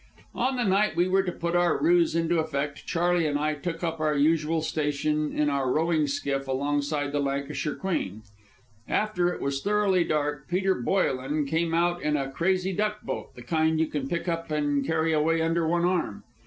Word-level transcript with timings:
On 0.33 0.55
the 0.55 0.63
night 0.63 0.95
we 0.95 1.07
were 1.07 1.21
to 1.21 1.31
put 1.31 1.55
our 1.55 1.79
ruse 1.79 2.15
into 2.15 2.39
effect, 2.39 2.87
Charley 2.87 3.27
and 3.27 3.37
I 3.37 3.53
took 3.53 3.83
up 3.83 3.99
our 3.99 4.15
usual 4.15 4.63
station 4.63 5.31
in 5.31 5.47
our 5.47 5.71
rowing 5.71 6.07
skiff 6.07 6.47
alongside 6.47 7.11
the 7.11 7.19
Lancashire 7.19 7.75
Queen. 7.75 8.23
After 8.89 9.31
it 9.31 9.39
was 9.41 9.61
thoroughly 9.61 10.03
dark, 10.03 10.47
Peter 10.47 10.73
Boyelen 10.73 11.45
came 11.45 11.75
out 11.75 12.01
in 12.01 12.17
a 12.17 12.31
crazy 12.31 12.73
duck 12.73 13.03
boat, 13.03 13.35
the 13.35 13.43
kind 13.43 13.79
you 13.79 13.85
can 13.85 14.07
pick 14.07 14.27
up 14.27 14.49
and 14.49 14.83
carry 14.83 15.13
away 15.13 15.39
under 15.39 15.67
one 15.67 15.85
arm. 15.85 16.23